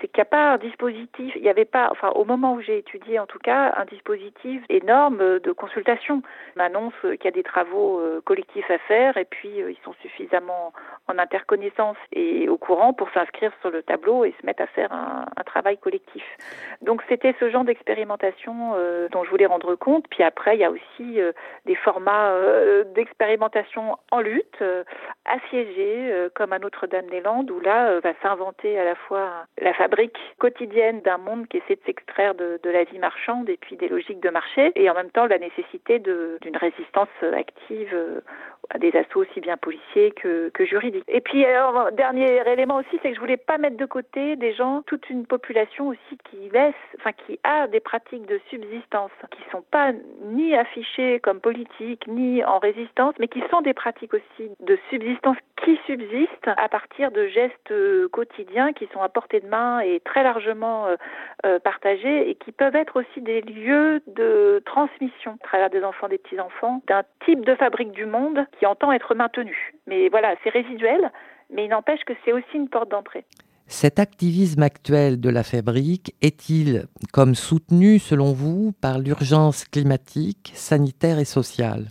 c'est 0.00 0.08
qu'il 0.08 0.18
n'y 0.18 0.22
a 0.22 0.24
pas 0.24 0.52
un 0.52 0.58
dispositif, 0.58 1.34
il 1.36 1.42
n'y 1.42 1.48
avait 1.48 1.64
pas, 1.64 1.88
enfin 1.90 2.10
au 2.10 2.24
moment 2.24 2.54
où 2.54 2.60
j'ai 2.60 2.78
étudié 2.78 3.18
en 3.18 3.26
tout 3.26 3.38
cas, 3.38 3.74
un 3.76 3.84
dispositif 3.84 4.62
énorme 4.68 5.40
de 5.40 5.52
consultation. 5.52 6.22
On 6.56 6.60
annonce 6.60 6.94
qu'il 7.02 7.24
y 7.24 7.28
a 7.28 7.32
des 7.32 7.42
travaux 7.42 8.00
euh, 8.00 8.20
collectifs 8.24 8.70
à 8.70 8.78
faire 8.78 9.16
et 9.16 9.24
puis 9.24 9.62
euh, 9.62 9.70
ils 9.70 9.78
sont 9.84 9.94
suffisamment 10.00 10.72
en 11.08 11.18
interconnaissance 11.18 11.96
et 12.12 12.48
au 12.48 12.56
courant 12.56 12.92
pour 12.92 13.10
s'inscrire 13.10 13.52
sur 13.60 13.70
le 13.70 13.82
tableau 13.82 14.24
et 14.24 14.34
se 14.40 14.46
mettre 14.46 14.62
à 14.62 14.66
faire 14.66 14.92
un, 14.92 15.26
travail 15.44 15.76
collectif. 15.76 16.24
Donc 16.80 17.02
c'était 17.08 17.34
ce 17.38 17.50
genre 17.50 17.64
d'expérimentation 17.64 18.72
euh, 18.74 19.08
dont 19.10 19.22
je 19.24 19.30
voulais 19.30 19.46
rendre 19.46 19.74
compte. 19.74 20.06
Puis 20.08 20.22
après, 20.22 20.56
il 20.56 20.60
y 20.60 20.64
a 20.64 20.70
aussi 20.70 21.18
des 21.66 21.74
formats 21.74 22.32
d'expérimentation 22.92 23.98
en 24.10 24.20
lutte, 24.20 24.60
euh, 24.62 24.84
assiégée, 25.24 26.12
euh, 26.12 26.28
comme 26.34 26.52
à 26.52 26.58
Notre-Dame-des-Landes, 26.58 27.50
où 27.50 27.60
là 27.60 27.88
euh, 27.88 28.00
va 28.00 28.12
s'inventer 28.22 28.78
à 28.78 28.84
la 28.84 28.94
fois 28.94 29.46
la 29.60 29.72
fabrique 29.74 30.18
quotidienne 30.38 31.00
d'un 31.00 31.18
monde 31.18 31.48
qui 31.48 31.58
essaie 31.58 31.76
de 31.76 31.82
s'extraire 31.84 32.34
de, 32.34 32.58
la 32.64 32.84
vie 32.84 32.98
marchande 32.98 33.50
et 33.50 33.58
puis 33.58 33.76
des 33.76 33.88
logiques 33.88 34.20
de 34.20 34.30
marché, 34.30 34.72
et 34.76 34.88
en 34.88 34.94
même 34.94 35.10
temps 35.10 35.26
la 35.26 35.38
nécessité 35.38 35.98
d'une 35.98 36.56
résistance 36.56 37.08
active 37.32 37.94
à 38.70 38.78
des 38.78 38.92
assauts 38.96 39.20
aussi 39.20 39.40
bien 39.40 39.58
policiers 39.58 40.12
que, 40.12 40.48
que 40.50 40.64
juridiques. 40.64 41.04
Et 41.08 41.20
puis, 41.20 41.44
dernier 41.92 42.40
élément 42.48 42.76
aussi, 42.76 42.98
c'est 43.02 43.10
que 43.10 43.14
je 43.14 43.20
voulais 43.20 43.36
pas 43.36 43.58
mettre 43.58 43.76
de 43.76 43.84
côté 43.84 44.36
des 44.36 44.54
gens, 44.54 44.82
toute 44.86 45.10
une 45.10 45.26
population 45.26 45.88
aussi 45.88 46.18
qui 46.30 46.48
laisse, 46.50 46.74
enfin 46.98 47.12
qui 47.12 47.38
a 47.44 47.66
des 47.66 47.80
pratiques 47.80 48.26
de 48.26 48.40
subsistance, 48.48 49.10
qui 49.30 49.42
sont 49.50 49.64
pas 49.70 49.92
ni 50.24 50.54
affichées 50.56 51.20
comme 51.20 51.40
politiques, 51.40 52.06
ni 52.06 52.42
en 52.44 52.58
résistance, 52.58 52.81
mais 53.18 53.28
qui 53.28 53.42
sont 53.50 53.60
des 53.60 53.74
pratiques 53.74 54.14
aussi 54.14 54.50
de 54.60 54.78
subsistance 54.90 55.36
qui 55.64 55.78
subsistent 55.86 56.48
à 56.56 56.68
partir 56.68 57.10
de 57.10 57.28
gestes 57.28 57.70
euh, 57.70 58.08
quotidiens 58.08 58.72
qui 58.72 58.88
sont 58.92 59.00
à 59.00 59.08
portée 59.08 59.40
de 59.40 59.46
main 59.46 59.80
et 59.80 60.00
très 60.00 60.22
largement 60.22 60.86
euh, 60.86 60.96
euh, 61.46 61.58
partagés 61.58 62.30
et 62.30 62.34
qui 62.34 62.52
peuvent 62.52 62.74
être 62.74 63.00
aussi 63.00 63.20
des 63.20 63.40
lieux 63.42 64.02
de 64.06 64.62
transmission 64.64 65.38
à 65.42 65.46
travers 65.46 65.70
des 65.70 65.84
enfants, 65.84 66.08
des 66.08 66.18
petits-enfants, 66.18 66.82
d'un 66.88 67.02
type 67.24 67.44
de 67.44 67.54
fabrique 67.54 67.92
du 67.92 68.06
monde 68.06 68.46
qui 68.58 68.66
entend 68.66 68.92
être 68.92 69.14
maintenu. 69.14 69.72
Mais 69.86 70.08
voilà, 70.08 70.34
c'est 70.42 70.50
résiduel, 70.50 71.10
mais 71.50 71.64
il 71.66 71.68
n'empêche 71.68 72.04
que 72.04 72.14
c'est 72.24 72.32
aussi 72.32 72.54
une 72.54 72.68
porte 72.68 72.90
d'entrée. 72.90 73.24
Cet 73.66 73.98
activisme 73.98 74.62
actuel 74.62 75.20
de 75.20 75.30
la 75.30 75.42
fabrique 75.42 76.14
est-il 76.20 76.86
comme 77.12 77.34
soutenu, 77.34 77.98
selon 77.98 78.32
vous, 78.32 78.72
par 78.80 78.98
l'urgence 78.98 79.64
climatique, 79.64 80.52
sanitaire 80.54 81.18
et 81.18 81.24
sociale? 81.24 81.86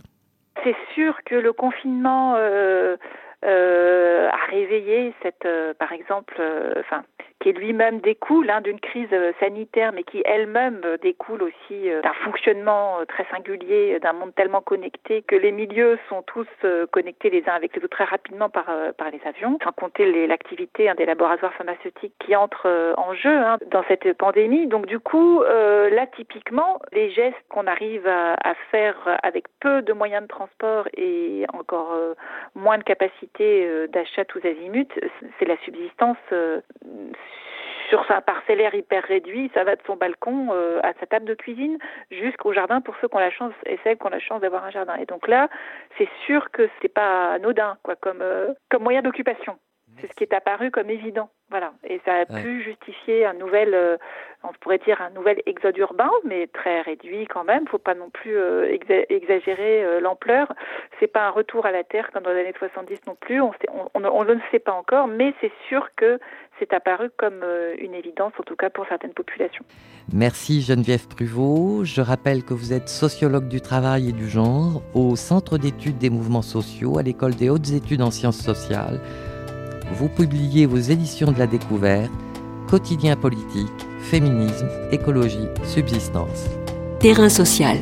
Que 1.24 1.34
le 1.34 1.52
confinement 1.52 2.34
euh, 2.36 2.96
euh, 3.44 4.28
a 4.28 4.50
réveillé 4.50 5.12
cette, 5.22 5.46
euh, 5.46 5.74
par 5.74 5.92
exemple, 5.92 6.34
euh, 6.38 6.74
enfin, 6.78 7.02
qui 7.40 7.52
lui-même 7.52 8.00
découle 8.00 8.48
hein, 8.50 8.60
d'une 8.60 8.78
crise 8.78 9.08
euh, 9.12 9.32
sanitaire, 9.40 9.92
mais 9.92 10.04
qui 10.04 10.22
elle-même 10.24 10.80
euh, 10.84 10.96
découle 10.98 11.42
aussi 11.42 11.88
d'un 12.02 12.12
fonctionnement 12.24 12.98
très 13.08 13.26
singulier, 13.30 13.98
d'un 14.00 14.12
monde 14.12 14.34
tellement 14.34 14.60
connecté 14.60 15.22
que 15.22 15.34
les 15.34 15.50
milieux 15.50 15.98
sont 16.08 16.22
tous 16.22 16.46
connectés 16.92 17.30
les 17.30 17.42
uns 17.48 17.54
avec 17.54 17.74
les 17.74 17.82
autres 17.82 17.96
très 17.96 18.04
rapidement 18.04 18.48
par, 18.48 18.66
par 18.96 19.10
les 19.10 19.20
avions, 19.24 19.58
sans 19.62 19.72
compter 19.72 20.26
l'activité 20.26 20.88
hein, 20.88 20.94
des 20.94 21.06
laboratoires 21.06 21.52
pharmaceutiques 21.54 22.14
qui 22.20 22.36
entrent 22.36 22.94
en 22.96 23.14
jeu 23.14 23.36
hein, 23.36 23.58
dans 23.70 23.82
cette 23.88 24.16
pandémie. 24.16 24.66
Donc 24.66 24.86
du 24.86 24.98
coup, 25.00 25.42
euh, 25.42 25.90
là 25.90 26.06
typiquement, 26.06 26.80
les 26.92 27.10
gestes 27.10 27.36
qu'on 27.48 27.66
arrive 27.66 28.06
à, 28.06 28.34
à, 28.34 28.54
faire 28.70 29.18
avec 29.22 29.44
peu 29.60 29.82
de 29.82 29.92
moyens 29.92 30.22
de 30.22 30.28
transport 30.28 30.86
et 30.96 31.44
encore 31.52 31.94
moins 32.54 32.78
de 32.78 32.84
capacité 32.84 33.31
euh, 33.40 33.86
d'achat 33.88 34.24
tous 34.24 34.44
azimuts, 34.44 35.00
c'est 35.38 35.46
la 35.46 35.56
subsistance 35.58 36.18
sur 37.92 38.06
sa 38.06 38.22
parcellaire 38.22 38.74
hyper 38.74 39.04
réduit, 39.04 39.50
ça 39.52 39.64
va 39.64 39.76
de 39.76 39.82
son 39.86 39.96
balcon 39.96 40.48
euh, 40.50 40.80
à 40.82 40.94
sa 40.98 41.04
table 41.04 41.26
de 41.26 41.34
cuisine 41.34 41.76
jusqu'au 42.10 42.54
jardin 42.54 42.80
pour 42.80 42.94
ceux 43.00 43.08
qui 43.08 43.14
ont 43.14 43.20
la 43.20 43.30
chance 43.30 43.52
et 43.66 43.78
celles 43.84 43.98
qui 43.98 44.06
ont 44.06 44.08
la 44.08 44.18
chance 44.18 44.40
d'avoir 44.40 44.64
un 44.64 44.70
jardin. 44.70 44.94
Et 44.94 45.04
donc 45.04 45.28
là, 45.28 45.50
c'est 45.98 46.08
sûr 46.24 46.50
que 46.52 46.70
c'est 46.80 46.88
pas 46.88 47.32
anodin 47.32 47.76
quoi 47.82 47.96
euh, 48.06 48.54
comme 48.70 48.82
moyen 48.82 49.02
d'occupation. 49.02 49.58
C'est 50.00 50.08
ce 50.08 50.14
qui 50.14 50.24
est 50.24 50.34
apparu 50.34 50.70
comme 50.70 50.90
évident. 50.90 51.30
Voilà. 51.52 51.74
Et 51.84 52.00
ça 52.06 52.14
a 52.14 52.24
pu 52.24 52.62
justifier 52.62 53.26
un 53.26 53.34
nouvel, 53.34 53.74
euh, 53.74 53.98
on 54.42 54.52
pourrait 54.60 54.78
dire 54.78 55.02
un 55.02 55.10
nouvel 55.10 55.42
exode 55.44 55.76
urbain, 55.76 56.10
mais 56.24 56.46
très 56.46 56.80
réduit 56.80 57.26
quand 57.26 57.44
même. 57.44 57.68
Faut 57.68 57.76
pas 57.76 57.94
non 57.94 58.08
plus 58.08 58.34
euh, 58.38 58.74
exagérer 59.10 59.84
euh, 59.84 60.00
l'ampleur. 60.00 60.50
C'est 60.98 61.08
pas 61.08 61.26
un 61.26 61.30
retour 61.30 61.66
à 61.66 61.70
la 61.70 61.84
terre 61.84 62.10
comme 62.10 62.22
dans 62.22 62.32
les 62.32 62.40
années 62.40 62.54
70 62.58 63.00
non 63.06 63.16
plus. 63.20 63.42
On, 63.42 63.52
on, 63.92 64.02
on, 64.02 64.24
ne 64.24 64.36
sait 64.50 64.60
pas 64.60 64.72
encore, 64.72 65.08
mais 65.08 65.34
c'est 65.42 65.52
sûr 65.68 65.90
que 65.94 66.18
c'est 66.58 66.72
apparu 66.72 67.10
comme 67.18 67.44
une 67.78 67.92
évidence, 67.92 68.32
en 68.38 68.42
tout 68.44 68.56
cas 68.56 68.70
pour 68.70 68.86
certaines 68.86 69.12
populations. 69.12 69.64
Merci 70.14 70.62
Geneviève 70.62 71.06
Pruvot. 71.08 71.84
Je 71.84 72.00
rappelle 72.00 72.44
que 72.44 72.54
vous 72.54 72.72
êtes 72.72 72.88
sociologue 72.88 73.48
du 73.48 73.60
travail 73.60 74.10
et 74.10 74.12
du 74.12 74.28
genre 74.28 74.82
au 74.94 75.16
Centre 75.16 75.58
d'études 75.58 75.98
des 75.98 76.10
mouvements 76.10 76.42
sociaux 76.42 76.98
à 76.98 77.02
l'École 77.02 77.34
des 77.34 77.50
hautes 77.50 77.72
études 77.72 78.00
en 78.00 78.10
sciences 78.10 78.40
sociales 78.40 79.00
vous 79.92 80.08
publiez 80.08 80.66
vos 80.66 80.78
éditions 80.78 81.32
de 81.32 81.38
la 81.38 81.46
découverte, 81.46 82.10
Quotidien 82.68 83.16
politique, 83.16 83.68
féminisme, 84.00 84.68
écologie, 84.90 85.48
subsistance. 85.64 86.46
Terrain 87.00 87.28
social. 87.28 87.78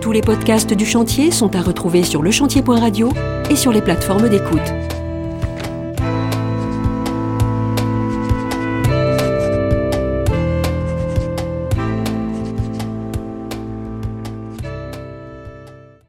Tous 0.00 0.12
les 0.12 0.20
podcasts 0.20 0.74
du 0.74 0.84
chantier 0.84 1.30
sont 1.30 1.56
à 1.56 1.62
retrouver 1.62 2.02
sur 2.02 2.22
lechantier.radio 2.22 3.10
et 3.48 3.56
sur 3.56 3.72
les 3.72 3.80
plateformes 3.80 4.28
d'écoute. 4.28 4.93